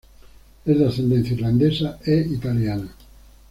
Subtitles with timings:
[0.65, 2.89] Es de ascendencia irlandesa e italiana.